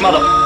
[0.00, 0.39] まだ。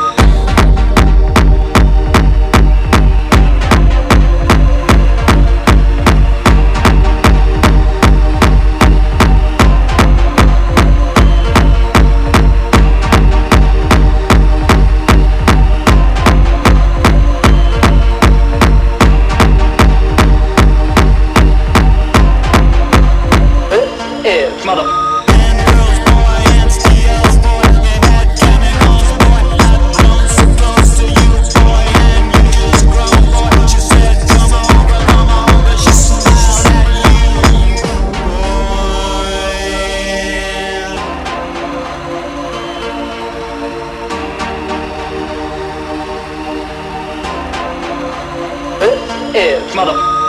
[49.86, 50.23] Adam.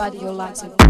[0.00, 0.89] body, your life, and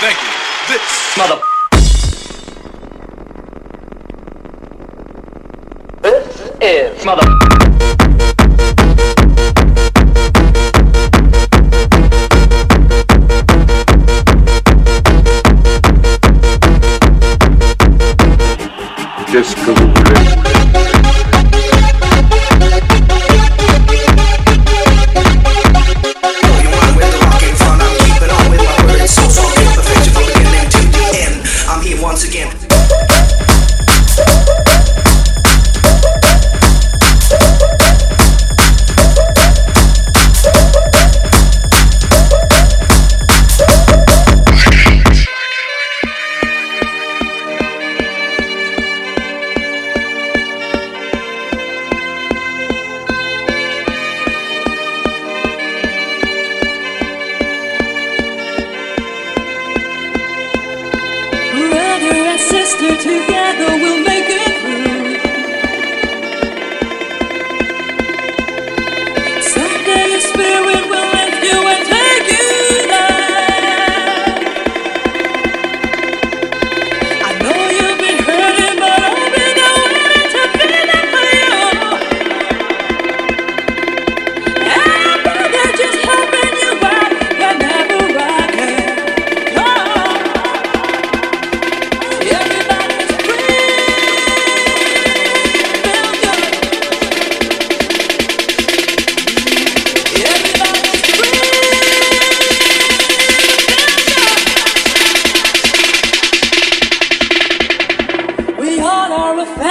[0.00, 0.28] Thank you.
[0.68, 1.40] This mother.
[6.00, 7.48] This is mother.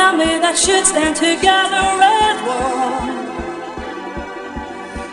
[0.07, 3.11] family that should stand together as one.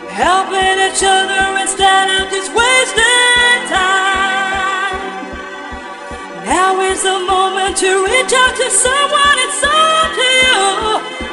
[0.07, 4.95] Helping each other instead of just wasting time.
[6.47, 11.24] Now is the moment to reach out to someone inside you.